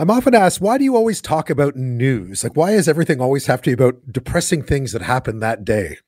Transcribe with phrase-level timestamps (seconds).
[0.00, 2.42] I'm often asked, why do you always talk about news?
[2.42, 5.98] Like, why does everything always have to be about depressing things that happened that day?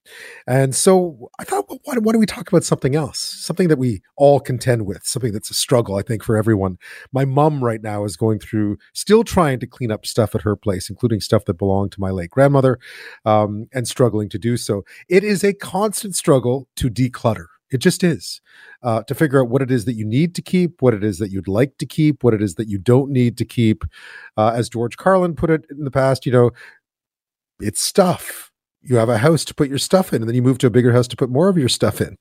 [0.47, 3.19] And so I thought, well, why, why don't we talk about something else?
[3.19, 6.79] Something that we all contend with, something that's a struggle, I think, for everyone.
[7.13, 10.57] My mom right now is going through, still trying to clean up stuff at her
[10.57, 12.79] place, including stuff that belonged to my late grandmother,
[13.27, 14.87] um, and struggling to do so.
[15.11, 17.49] It is a constant struggle to declutter.
[17.73, 18.41] It just is
[18.83, 21.19] uh, to figure out what it is that you need to keep, what it is
[21.19, 23.85] that you'd like to keep, what it is that you don't need to keep.
[24.37, 26.51] Uh, as George Carlin put it in the past, you know,
[27.61, 28.51] it's stuff.
[28.83, 30.71] You have a house to put your stuff in, and then you move to a
[30.71, 32.17] bigger house to put more of your stuff in.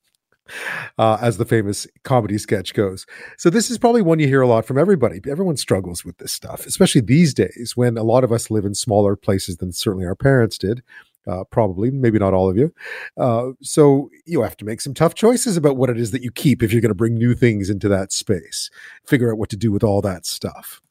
[0.97, 3.05] Uh, as the famous comedy sketch goes.
[3.37, 5.21] So, this is probably one you hear a lot from everybody.
[5.29, 8.73] Everyone struggles with this stuff, especially these days when a lot of us live in
[8.73, 10.81] smaller places than certainly our parents did
[11.27, 12.73] uh, probably, maybe not all of you.
[13.17, 16.31] Uh, so you have to make some tough choices about what it is that you
[16.31, 18.69] keep if you're going to bring new things into that space.
[19.05, 20.81] Figure out what to do with all that stuff.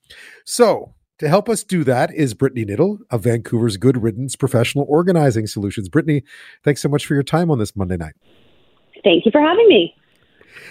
[0.44, 5.46] So to help us do that is Brittany Knittel of Vancouver's Good Riddance Professional Organizing
[5.46, 5.88] Solutions.
[5.88, 6.22] Brittany,
[6.64, 8.14] thanks so much for your time on this Monday night.
[9.04, 9.94] Thank you for having me.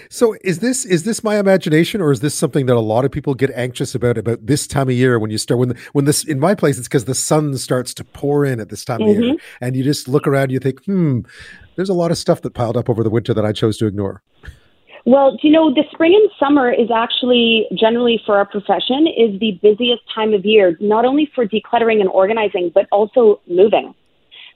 [0.08, 3.10] So is this is this my imagination, or is this something that a lot of
[3.10, 6.24] people get anxious about about this time of year when you start when when this
[6.24, 9.10] in my place it's because the sun starts to pour in at this time mm-hmm.
[9.10, 9.64] of year, mm-hmm.
[9.64, 11.20] and you just look around, and you think, hmm,
[11.76, 13.86] there's a lot of stuff that piled up over the winter that I chose to
[13.86, 14.22] ignore.
[15.06, 19.58] Well, you know, the spring and summer is actually generally for our profession is the
[19.62, 23.94] busiest time of year, not only for decluttering and organizing, but also moving.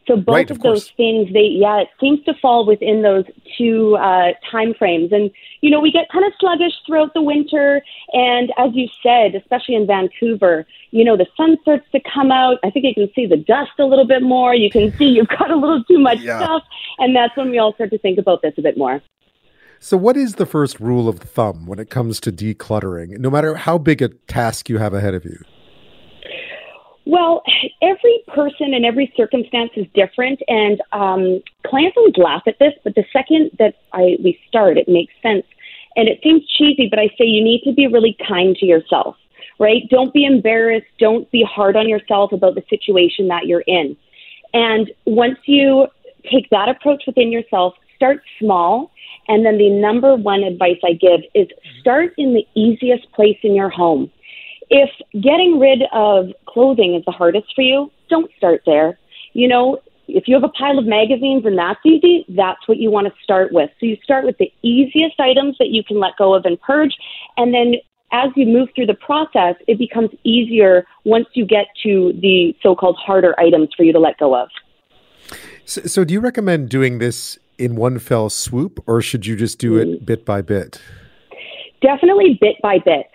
[0.07, 3.25] So both right, of, of those things, they yeah, it seems to fall within those
[3.57, 5.13] two uh, time frames.
[5.13, 5.31] And
[5.61, 7.83] you know, we get kind of sluggish throughout the winter.
[8.13, 12.59] And as you said, especially in Vancouver, you know, the sun starts to come out.
[12.63, 14.55] I think you can see the dust a little bit more.
[14.55, 16.43] You can see you've got a little too much yeah.
[16.43, 16.63] stuff,
[16.99, 19.03] and that's when we all start to think about this a bit more.
[19.81, 23.55] So, what is the first rule of thumb when it comes to decluttering, no matter
[23.55, 25.39] how big a task you have ahead of you?
[27.07, 27.43] Well,
[27.83, 32.73] every person and every circumstance is different, and um, clients always laugh at this.
[32.83, 35.45] But the second that I we start, it makes sense,
[35.97, 39.17] and it seems cheesy, but I say you need to be really kind to yourself,
[39.61, 39.83] right?
[39.91, 40.87] Don't be embarrassed.
[40.99, 43.97] Don't be hard on yourself about the situation that you're in.
[44.55, 45.89] And once you
[46.31, 48.93] take that approach within yourself, start small.
[49.29, 51.49] And then the number one advice I give is
[51.81, 54.11] start in the easiest place in your home
[54.71, 58.99] if getting rid of clothing is the hardest for you, don't start there.
[59.33, 62.91] You know, if you have a pile of magazines and that's easy, that's what you
[62.91, 63.71] want to start with.
[63.81, 66.95] So you start with the easiest items that you can let go of and purge.
[67.37, 67.75] And then
[68.13, 72.75] as you move through the process, it becomes easier once you get to the so
[72.77, 74.49] called harder items for you to let go of.
[75.65, 79.59] So, so, do you recommend doing this in one fell swoop or should you just
[79.59, 80.05] do it mm.
[80.05, 80.81] bit by bit?
[81.81, 83.07] Definitely bit by bit.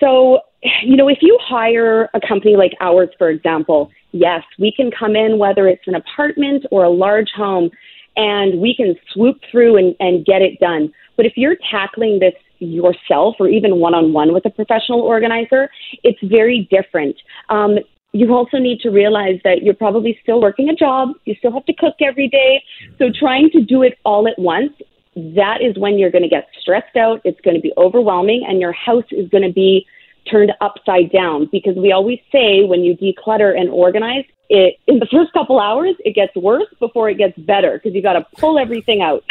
[0.00, 0.40] So,
[0.82, 5.14] you know, if you hire a company like ours, for example, yes, we can come
[5.16, 7.70] in, whether it's an apartment or a large home,
[8.16, 10.92] and we can swoop through and, and get it done.
[11.16, 15.70] But if you're tackling this yourself or even one on one with a professional organizer,
[16.02, 17.16] it's very different.
[17.48, 17.78] Um,
[18.12, 21.10] you also need to realize that you're probably still working a job.
[21.24, 22.64] You still have to cook every day.
[22.98, 24.72] So trying to do it all at once,
[25.14, 27.20] that is when you're going to get stressed out.
[27.24, 29.86] It's going to be overwhelming and your house is going to be
[30.30, 35.06] turned upside down because we always say when you declutter and organize, it in the
[35.10, 38.58] first couple hours it gets worse before it gets better because you got to pull
[38.58, 39.22] everything out.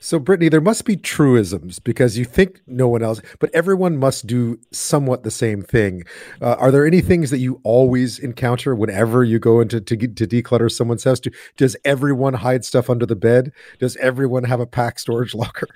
[0.00, 4.26] So, Brittany, there must be truisms because you think no one else, but everyone must
[4.26, 6.02] do somewhat the same thing.
[6.40, 10.26] Uh, are there any things that you always encounter whenever you go into to, to
[10.26, 11.20] declutter someone's house?
[11.20, 13.52] Do, does everyone hide stuff under the bed?
[13.78, 15.68] Does everyone have a pack storage locker?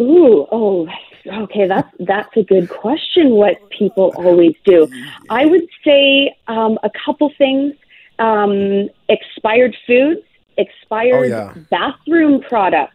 [0.00, 0.86] Ooh, oh,
[1.26, 1.66] okay.
[1.66, 3.30] That's that's a good question.
[3.30, 4.88] What people always do,
[5.30, 7.74] I would say um, a couple things:
[8.18, 10.22] um, expired foods,
[10.56, 11.54] expired oh, yeah.
[11.70, 12.92] bathroom products.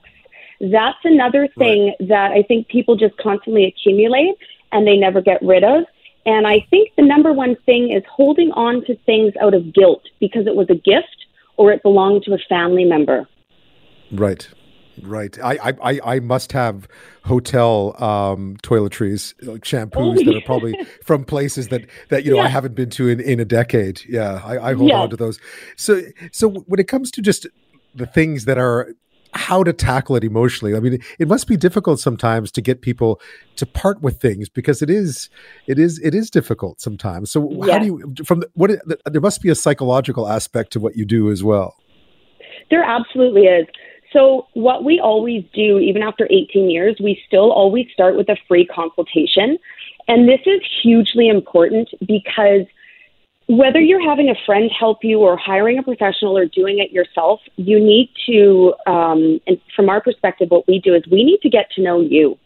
[0.60, 2.08] That's another thing right.
[2.10, 4.36] that I think people just constantly accumulate
[4.72, 5.86] and they never get rid of.
[6.26, 10.04] And I think the number one thing is holding on to things out of guilt
[10.20, 11.26] because it was a gift
[11.58, 13.28] or it belonged to a family member.
[14.12, 14.48] Right.
[15.02, 15.38] Right.
[15.40, 16.88] I, I, I must have
[17.24, 22.38] hotel um, toiletries, like shampoos oh, that are probably from places that, that you know
[22.38, 22.46] yeah.
[22.46, 24.02] I haven't been to in, in a decade.
[24.08, 25.00] Yeah, I, I hold yeah.
[25.00, 25.40] on to those.
[25.76, 26.02] So
[26.32, 27.48] so when it comes to just
[27.96, 28.94] the things that are
[29.34, 30.76] how to tackle it emotionally.
[30.76, 33.22] I mean, it must be difficult sometimes to get people
[33.56, 35.30] to part with things because it is,
[35.68, 37.32] it is, it is difficult sometimes.
[37.32, 37.74] So yeah.
[37.74, 38.72] how do you, from the, what,
[39.06, 41.76] there must be a psychological aspect to what you do as well.
[42.70, 43.68] There absolutely is.
[44.14, 48.38] So, what we always do, even after 18 years, we still always start with a
[48.48, 49.58] free consultation.
[50.08, 52.66] And this is hugely important because
[53.48, 57.40] whether you're having a friend help you or hiring a professional or doing it yourself,
[57.58, 61.50] you need to, um, and from our perspective, what we do is we need to
[61.50, 62.38] get to know you.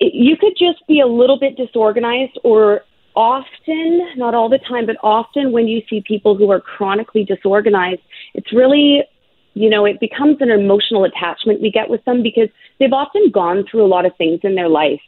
[0.00, 2.82] You could just be a little bit disorganized or
[3.16, 8.02] often, not all the time, but often when you see people who are chronically disorganized,
[8.34, 9.02] it's really,
[9.56, 13.64] you know, it becomes an emotional attachment we get with them because they've often gone
[13.68, 15.00] through a lot of things in their life.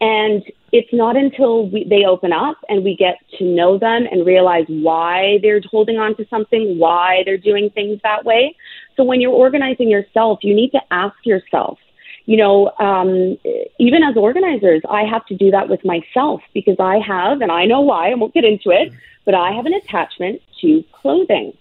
[0.00, 4.24] And it's not until we, they open up and we get to know them and
[4.24, 8.54] realize why they're holding on to something, why they're doing things that way.
[8.96, 11.78] So when you're organizing yourself, you need to ask yourself,
[12.26, 13.36] you know, um,
[13.80, 17.64] even as organizers, I have to do that with myself because I have, and I
[17.64, 18.92] know why, I won't get into it,
[19.24, 21.54] but I have an attachment to clothing.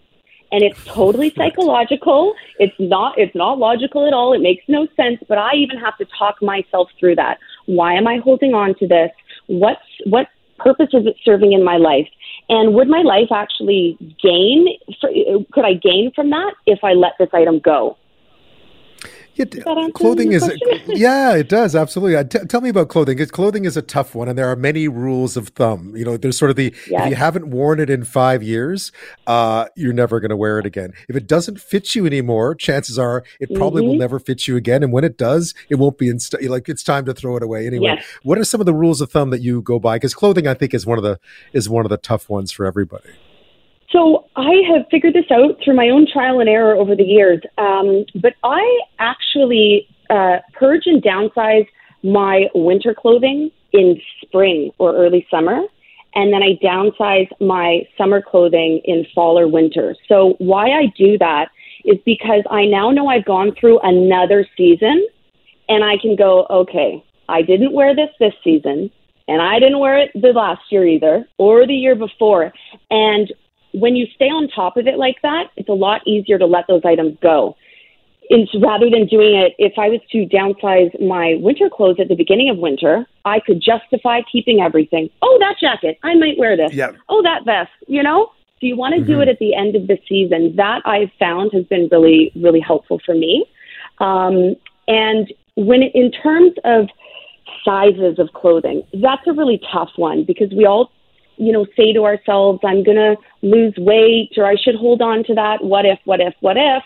[0.51, 2.33] And it's totally psychological.
[2.59, 4.33] It's not it's not logical at all.
[4.33, 7.39] It makes no sense, but I even have to talk myself through that.
[7.65, 9.11] Why am I holding on to this?
[9.47, 10.27] What's what
[10.57, 12.07] purpose is it serving in my life?
[12.47, 14.67] And would my life actually gain?
[15.51, 17.97] Could I gain from that if I let this item go?
[19.35, 20.49] Yeah, clothing is
[20.87, 22.23] yeah, it does absolutely.
[22.25, 23.17] T- tell me about clothing.
[23.17, 25.95] Because clothing is a tough one, and there are many rules of thumb.
[25.95, 27.03] You know, there's sort of the yes.
[27.03, 28.93] if you haven't worn it in five years,
[29.27, 30.93] uh, you're never going to wear it again.
[31.09, 33.89] If it doesn't fit you anymore, chances are it probably mm-hmm.
[33.89, 34.83] will never fit you again.
[34.83, 37.43] And when it does, it won't be in st- like it's time to throw it
[37.43, 37.95] away anyway.
[37.97, 38.05] Yes.
[38.23, 39.97] What are some of the rules of thumb that you go by?
[39.97, 41.19] Because clothing, I think, is one of the
[41.51, 43.11] is one of the tough ones for everybody.
[43.95, 47.39] So I have figured this out through my own trial and error over the years.
[47.57, 51.65] Um, but I actually uh, purge and downsize
[52.03, 55.61] my winter clothing in spring or early summer.
[56.13, 59.95] And then I downsize my summer clothing in fall or winter.
[60.09, 61.47] So why I do that
[61.85, 65.07] is because I now know I've gone through another season
[65.69, 68.91] and I can go, okay, I didn't wear this this season
[69.29, 72.53] and I didn't wear it the last year either or the year before.
[72.91, 73.31] And
[73.75, 76.65] when you stay on top of it like that, it's a lot easier to let
[76.67, 77.55] those items go.
[78.27, 82.15] It's rather than doing it, if I was to downsize my winter clothes at the
[82.15, 85.09] beginning of winter, I could justify keeping everything.
[85.21, 86.73] Oh, that jacket, I might wear this.
[86.73, 86.95] Yep.
[87.09, 88.31] Oh, that vest, you know?
[88.59, 89.11] So you want to mm-hmm.
[89.11, 90.55] do it at the end of the season.
[90.55, 93.45] That I've found has been really, really helpful for me.
[93.99, 94.55] Um,
[94.87, 96.87] and when it, in terms of
[97.63, 100.91] sizes of clothing, that's a really tough one because we all
[101.37, 105.23] you know, say to ourselves, I'm going to lose weight or I should hold on
[105.25, 105.63] to that.
[105.63, 106.83] What if, what if, what if?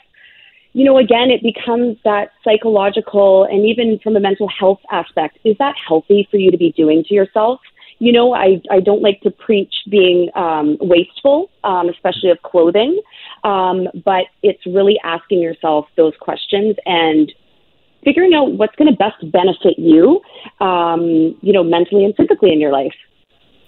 [0.73, 5.39] You know, again, it becomes that psychological and even from a mental health aspect.
[5.43, 7.59] Is that healthy for you to be doing to yourself?
[7.97, 13.01] You know, I, I don't like to preach being um, wasteful, um, especially of clothing,
[13.43, 17.31] um, but it's really asking yourself those questions and
[18.05, 20.21] figuring out what's going to best benefit you,
[20.61, 22.95] um, you know, mentally and physically in your life.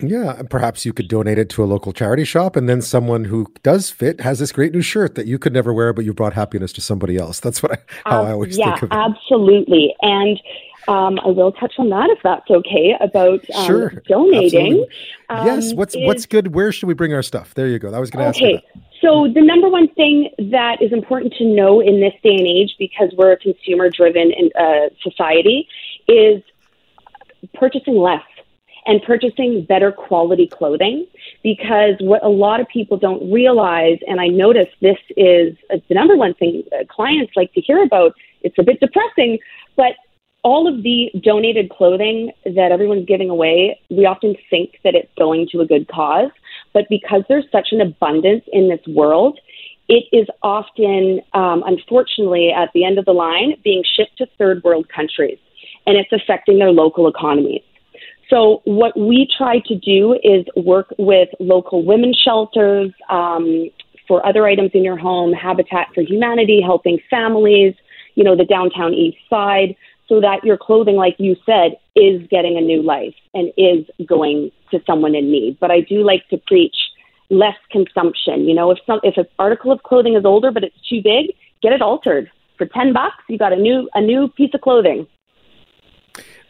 [0.02, 3.48] Yeah, perhaps you could donate it to a local charity shop, and then someone who
[3.64, 6.34] does fit has this great new shirt that you could never wear, but you brought
[6.34, 7.40] happiness to somebody else.
[7.40, 8.96] That's what I, how um, I always yeah, think of it.
[8.96, 9.94] absolutely.
[10.02, 10.42] And
[10.88, 14.86] um, I will touch on that if that's okay about um, sure, donating.
[15.30, 15.74] yes.
[15.74, 16.56] What's is, what's good?
[16.56, 17.54] Where should we bring our stuff?
[17.54, 17.94] There you go.
[17.94, 18.56] I was going to okay.
[18.56, 18.64] ask.
[18.64, 18.88] Okay.
[19.02, 22.76] So the number one thing that is important to know in this day and age,
[22.78, 25.68] because we're a consumer-driven uh, society,
[26.08, 26.44] is
[27.56, 28.22] purchasing less
[28.86, 31.06] and purchasing better quality clothing
[31.44, 36.16] because what a lot of people don't realize, and I notice this is the number
[36.16, 39.40] one thing clients like to hear about, it's a bit depressing,
[39.76, 39.94] but
[40.44, 45.48] all of the donated clothing that everyone's giving away, we often think that it's going
[45.52, 46.32] to a good cause.
[46.74, 49.40] But because there's such an abundance in this world,
[49.88, 54.64] it is often, um, unfortunately, at the end of the line, being shipped to third
[54.64, 55.38] world countries.
[55.86, 57.64] And it's affecting their local economies.
[58.32, 63.70] So, what we try to do is work with local women's shelters um,
[64.08, 67.74] for other items in your home, Habitat for Humanity, helping families,
[68.16, 69.76] you know, the downtown east side,
[70.08, 74.50] so that your clothing, like you said, is getting a new life and is going
[74.72, 75.58] to someone in need.
[75.60, 76.76] But I do like to preach
[77.30, 78.48] less consumption.
[78.48, 81.36] You know, if some if an article of clothing is older but it's too big,
[81.62, 82.32] get it altered.
[82.58, 85.06] For ten bucks, you got a new a new piece of clothing.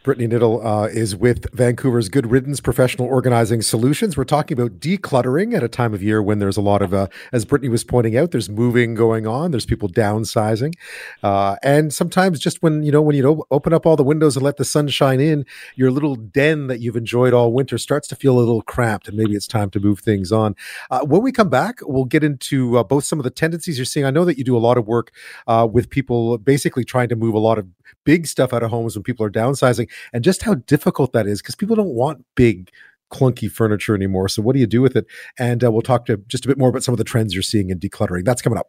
[0.03, 4.17] Brittany Knittel uh, is with Vancouver's Good Riddance Professional Organizing Solutions.
[4.17, 7.05] We're talking about decluttering at a time of year when there's a lot of, uh,
[7.31, 9.51] as Brittany was pointing out, there's moving going on.
[9.51, 10.74] There's people downsizing,
[11.22, 14.43] uh, and sometimes just when you know when you open up all the windows and
[14.43, 18.15] let the sun shine in, your little den that you've enjoyed all winter starts to
[18.15, 20.55] feel a little cramped, and maybe it's time to move things on.
[20.89, 23.86] Uh, when we come back, we'll get into uh, both some of the tendencies you're
[23.86, 24.08] seeing.
[24.08, 25.12] I know that you do a lot of work
[25.46, 27.67] uh, with people, basically trying to move a lot of
[28.06, 31.42] big stuff out of homes when people are downsizing and just how difficult that is
[31.42, 32.70] because people don't want big
[33.12, 34.30] clunky furniture anymore.
[34.30, 35.06] So what do you do with it?
[35.38, 37.44] And uh, we'll talk to just a bit more about some of the trends you're
[37.44, 38.26] seeing in decluttering.
[38.26, 38.68] That's coming up.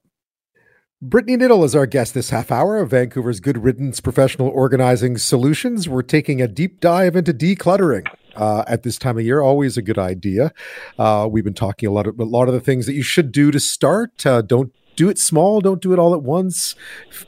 [1.05, 5.89] Brittany Knittel is our guest this half hour of Vancouver's Good Riddance Professional Organizing Solutions.
[5.89, 8.07] We're taking a deep dive into decluttering.
[8.37, 10.53] Uh, at this time of year, always a good idea.
[10.99, 13.33] Uh, we've been talking a lot of a lot of the things that you should
[13.33, 14.25] do to start.
[14.25, 16.77] Uh, don't do it small don't do it all at once.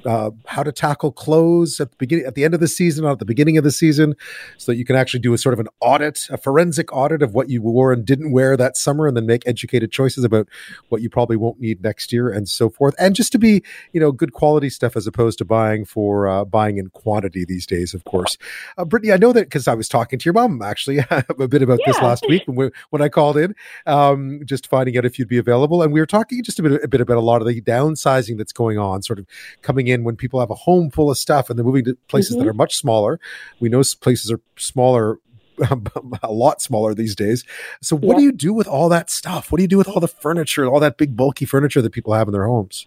[0.06, 3.12] Uh, how to tackle clothes at the beginning at the end of the season not
[3.12, 4.14] at the beginning of the season
[4.58, 7.34] so that you can actually do a sort of an audit a forensic audit of
[7.34, 10.48] what you wore and didn't wear that summer and then make educated choices about
[10.90, 12.94] what you probably won't need next year and so forth.
[12.96, 16.44] And just to be you know good quality stuff as opposed to buying for uh,
[16.44, 18.38] buying in quantity these days of course.
[18.78, 21.62] Uh, brittany i know that because i was talking to your mom actually a bit
[21.62, 21.92] about yeah.
[21.92, 23.52] this last week when, we, when i called in
[23.86, 26.84] um, just finding out if you'd be available and we were talking just a bit,
[26.84, 29.26] a bit about a lot of the downsizing that's going on, sort of
[29.62, 32.36] coming in when people have a home full of stuff and they're moving to places
[32.36, 32.44] mm-hmm.
[32.44, 33.18] that are much smaller.
[33.60, 35.18] We know places are smaller
[36.22, 37.44] a lot smaller these days.
[37.80, 38.18] So, what yeah.
[38.18, 39.52] do you do with all that stuff?
[39.52, 42.12] What do you do with all the furniture, all that big bulky furniture that people
[42.12, 42.86] have in their homes?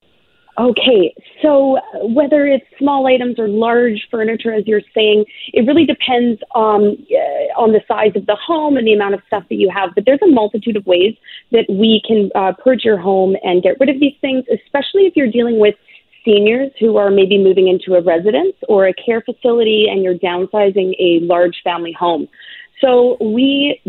[0.59, 5.23] Okay, so whether it's small items or large furniture, as you're saying,
[5.53, 9.21] it really depends on uh, on the size of the home and the amount of
[9.27, 9.91] stuff that you have.
[9.93, 11.13] But there's a multitude of ways
[11.51, 15.15] that we can uh, purge your home and get rid of these things, especially if
[15.15, 15.75] you're dealing with
[16.25, 20.93] seniors who are maybe moving into a residence or a care facility and you're downsizing
[20.99, 22.27] a large family home.
[22.81, 23.79] So we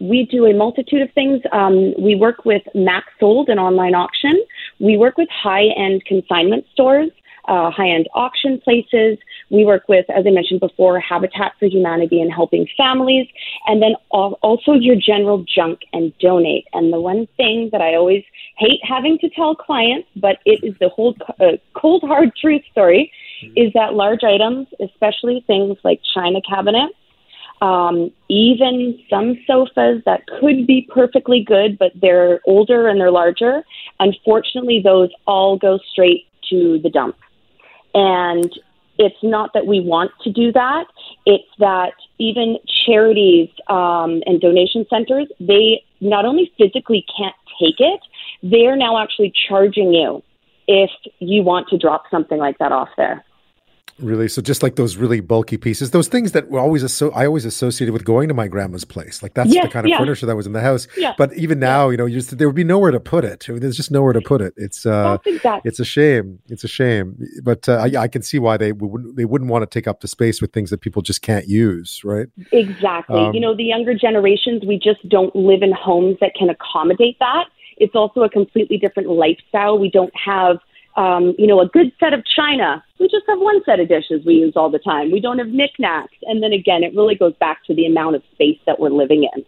[0.00, 1.40] we do a multitude of things.
[1.52, 4.44] Um, we work with Max Sold, an online auction.
[4.80, 7.10] We work with high end consignment stores,
[7.48, 9.18] uh, high end auction places.
[9.50, 13.28] We work with, as I mentioned before, Habitat for Humanity and helping families,
[13.66, 16.66] and then also your general junk and donate.
[16.72, 18.24] And the one thing that I always
[18.58, 23.12] hate having to tell clients, but it is the whole uh, cold hard truth story,
[23.42, 23.52] mm-hmm.
[23.56, 26.94] is that large items, especially things like china cabinets
[27.60, 33.64] um, even some sofas that could be perfectly good, but they're older and they're larger.
[33.98, 37.16] Unfortunately, those all go straight to the dump.
[37.94, 38.52] And
[38.98, 40.86] it's not that we want to do that.
[41.24, 48.00] It's that even charities um, and donation centers, they not only physically can't take it,
[48.42, 50.22] they're now actually charging you
[50.68, 53.24] if you want to drop something like that off there.
[53.98, 57.24] Really, so just like those really bulky pieces, those things that were always asso- I
[57.26, 59.22] always associated with going to my grandma's place.
[59.22, 59.98] Like that's yes, the kind of yeah.
[59.98, 60.86] furniture that was in the house.
[60.98, 61.14] Yeah.
[61.16, 63.46] But even now, you know, you just, there would be nowhere to put it.
[63.48, 64.52] There's just nowhere to put it.
[64.58, 65.68] It's uh, exactly.
[65.68, 66.40] it's a shame.
[66.48, 67.18] It's a shame.
[67.42, 70.00] But uh, I, I, can see why they would they wouldn't want to take up
[70.00, 72.26] the space with things that people just can't use, right?
[72.52, 73.18] Exactly.
[73.18, 77.16] Um, you know, the younger generations, we just don't live in homes that can accommodate
[77.20, 77.46] that.
[77.78, 79.78] It's also a completely different lifestyle.
[79.78, 80.58] We don't have
[80.96, 82.82] um, you know, a good set of china.
[82.98, 85.12] We just have one set of dishes we use all the time.
[85.12, 86.14] We don't have knickknacks.
[86.22, 89.28] And then again, it really goes back to the amount of space that we're living
[89.34, 89.44] in.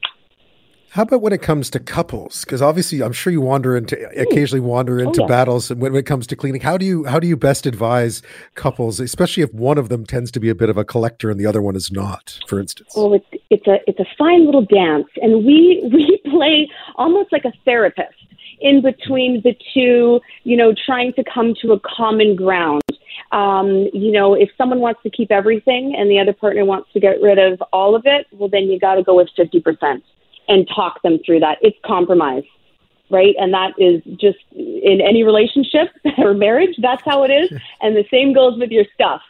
[0.90, 2.45] How about when it comes to couples?
[2.45, 5.28] Because obviously, I'm sure you wander into occasionally wander oh, into oh, yeah.
[5.28, 5.71] battles.
[5.71, 8.23] And when, when, it comes to cleaning, how do you how do you best advise
[8.55, 11.38] couples, especially if one of them tends to be a bit of a collector and
[11.38, 12.95] the other one is not, for instance?
[12.97, 17.45] Well, it's it's a it's a fine little dance, and we we play almost like
[17.45, 18.18] a therapist
[18.61, 22.83] in between the two, you know, trying to come to a common ground.
[23.33, 27.00] Um, you know, if someone wants to keep everything and the other partner wants to
[27.00, 30.03] get rid of all of it, well, then you got to go with 50%
[30.49, 31.59] and talk them through that.
[31.61, 32.45] It's compromise,
[33.11, 33.35] right?
[33.38, 35.88] And that is just in any relationship
[36.19, 37.50] or marriage, that's how it is.
[37.81, 39.21] And the same goes with your stuff.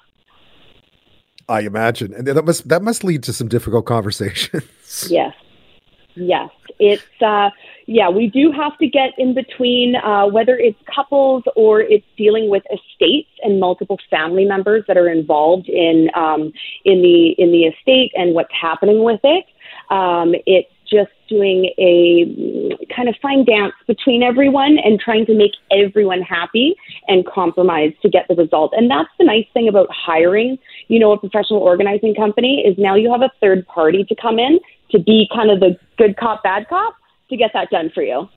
[1.48, 4.64] I imagine, and that must that must lead to some difficult conversations.
[5.08, 5.34] Yes,
[6.18, 7.50] yes, it's uh,
[7.86, 12.50] yeah, we do have to get in between uh, whether it's couples or it's dealing
[12.50, 16.52] with estates and multiple family members that are involved in um,
[16.84, 19.46] in the in the estate and what's happening with it.
[19.90, 25.52] Um, it's just doing a kind of fine dance between everyone and trying to make
[25.70, 26.74] everyone happy
[27.06, 28.72] and compromise to get the result.
[28.76, 30.58] And that's the nice thing about hiring,
[30.88, 34.38] you know, a professional organizing company is now you have a third party to come
[34.38, 34.58] in
[34.90, 36.94] to be kind of the good cop, bad cop
[37.30, 38.28] to get that done for you.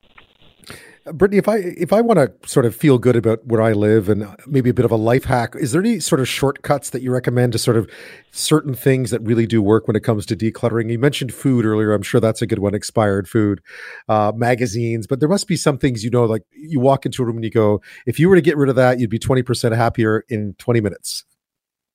[1.06, 4.08] Brittany, if I if I want to sort of feel good about where I live
[4.08, 7.02] and maybe a bit of a life hack, is there any sort of shortcuts that
[7.02, 7.90] you recommend to sort of
[8.30, 10.92] certain things that really do work when it comes to decluttering?
[10.92, 11.92] You mentioned food earlier.
[11.94, 12.76] I'm sure that's a good one.
[12.76, 13.62] Expired food,
[14.10, 17.26] uh, magazines, but there must be some things you know, like you walk into a
[17.26, 19.42] room and you go, if you were to get rid of that, you'd be 20
[19.42, 21.26] percent happier in 20 minutes.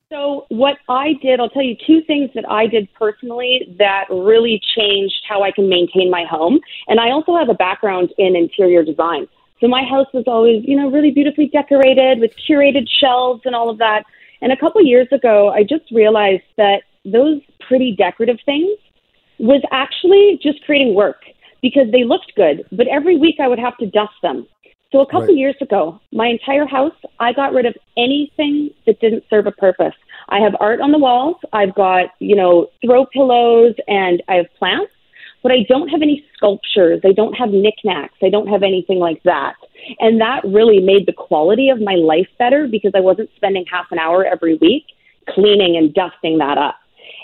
[0.09, 4.61] So, what I did, I'll tell you two things that I did personally that really
[4.77, 6.59] changed how I can maintain my home.
[6.87, 9.27] And I also have a background in interior design.
[9.59, 13.69] So, my house was always, you know, really beautifully decorated with curated shelves and all
[13.69, 14.03] of that.
[14.41, 18.77] And a couple years ago, I just realized that those pretty decorative things
[19.39, 21.17] was actually just creating work
[21.61, 22.65] because they looked good.
[22.71, 24.47] But every week I would have to dust them.
[24.91, 25.35] So a couple right.
[25.35, 29.93] years ago, my entire house, I got rid of anything that didn't serve a purpose.
[30.29, 31.35] I have art on the walls.
[31.53, 34.91] I've got, you know, throw pillows and I have plants,
[35.43, 37.01] but I don't have any sculptures.
[37.05, 38.15] I don't have knickknacks.
[38.23, 39.55] I don't have anything like that.
[39.99, 43.87] And that really made the quality of my life better because I wasn't spending half
[43.91, 44.85] an hour every week
[45.29, 46.75] cleaning and dusting that up.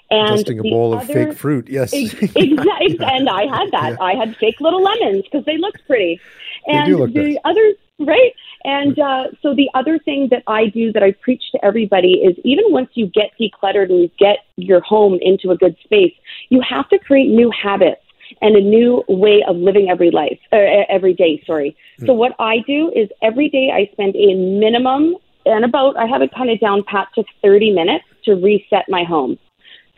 [0.10, 1.91] And Dusting a bowl other, of fake fruit, yes.
[1.93, 3.91] Exactly, and I had that.
[3.93, 4.01] Yeah.
[4.01, 6.20] I had fake little lemons because they looked pretty.
[6.67, 7.38] And they do look the nice.
[7.46, 8.34] other, right?
[8.63, 12.36] And uh, so the other thing that I do that I preach to everybody is
[12.43, 16.13] even once you get decluttered and you get your home into a good space,
[16.50, 18.01] you have to create new habits
[18.41, 20.58] and a new way of living every life, uh,
[20.89, 21.43] every day.
[21.46, 21.75] Sorry.
[22.00, 22.05] Hmm.
[22.08, 25.15] So what I do is every day I spend a minimum
[25.46, 29.03] and about I have it kind of down pat to 30 minutes to reset my
[29.03, 29.38] home.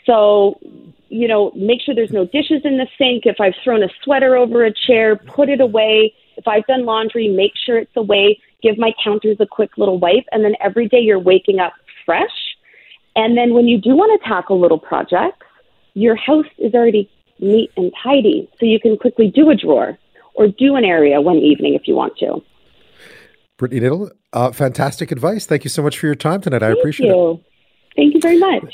[0.05, 0.59] So,
[1.09, 3.25] you know, make sure there's no dishes in the sink.
[3.25, 6.13] If I've thrown a sweater over a chair, put it away.
[6.37, 8.39] If I've done laundry, make sure it's away.
[8.61, 10.25] Give my counters a quick little wipe.
[10.31, 11.73] And then every day you're waking up
[12.05, 12.29] fresh.
[13.15, 15.45] And then when you do want to tackle little projects,
[15.93, 18.49] your house is already neat and tidy.
[18.59, 19.97] So you can quickly do a drawer
[20.35, 22.41] or do an area one evening if you want to.
[23.57, 25.45] Brittany Knittel, uh, fantastic advice.
[25.45, 26.61] Thank you so much for your time tonight.
[26.61, 27.31] I appreciate you.
[27.31, 27.39] it.
[27.95, 28.73] Thank you very much.